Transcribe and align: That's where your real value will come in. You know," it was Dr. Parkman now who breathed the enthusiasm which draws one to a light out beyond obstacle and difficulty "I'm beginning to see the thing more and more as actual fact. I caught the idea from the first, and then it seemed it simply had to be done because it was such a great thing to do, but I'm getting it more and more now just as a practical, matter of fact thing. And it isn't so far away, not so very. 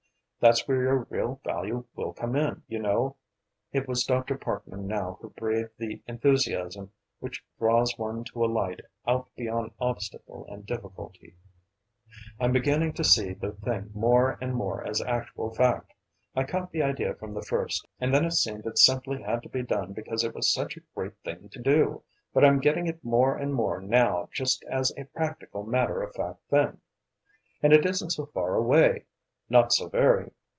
That's 0.41 0.67
where 0.67 0.81
your 0.81 1.05
real 1.11 1.39
value 1.45 1.85
will 1.95 2.13
come 2.13 2.35
in. 2.35 2.63
You 2.67 2.79
know," 2.79 3.15
it 3.71 3.87
was 3.87 4.05
Dr. 4.05 4.35
Parkman 4.35 4.87
now 4.87 5.19
who 5.21 5.29
breathed 5.29 5.73
the 5.77 6.01
enthusiasm 6.07 6.91
which 7.19 7.45
draws 7.59 7.95
one 7.99 8.23
to 8.23 8.43
a 8.43 8.47
light 8.51 8.79
out 9.05 9.29
beyond 9.37 9.69
obstacle 9.79 10.47
and 10.49 10.65
difficulty 10.65 11.35
"I'm 12.39 12.51
beginning 12.51 12.93
to 12.93 13.03
see 13.03 13.33
the 13.33 13.51
thing 13.51 13.91
more 13.93 14.39
and 14.41 14.55
more 14.55 14.83
as 14.83 14.99
actual 15.03 15.53
fact. 15.53 15.93
I 16.35 16.43
caught 16.43 16.71
the 16.71 16.81
idea 16.81 17.13
from 17.13 17.35
the 17.35 17.43
first, 17.43 17.87
and 17.99 18.11
then 18.11 18.25
it 18.25 18.31
seemed 18.33 18.65
it 18.65 18.79
simply 18.79 19.21
had 19.21 19.43
to 19.43 19.49
be 19.49 19.61
done 19.61 19.93
because 19.93 20.23
it 20.23 20.33
was 20.33 20.51
such 20.51 20.75
a 20.75 20.81
great 20.95 21.19
thing 21.23 21.49
to 21.49 21.61
do, 21.61 22.01
but 22.33 22.43
I'm 22.43 22.57
getting 22.59 22.87
it 22.87 23.03
more 23.05 23.37
and 23.37 23.53
more 23.53 23.79
now 23.79 24.27
just 24.33 24.63
as 24.67 24.91
a 24.97 25.03
practical, 25.03 25.63
matter 25.67 26.01
of 26.01 26.15
fact 26.15 26.39
thing. 26.49 26.81
And 27.61 27.71
it 27.73 27.85
isn't 27.85 28.09
so 28.09 28.25
far 28.25 28.55
away, 28.55 29.05
not 29.49 29.73
so 29.73 29.89
very. 29.89 30.31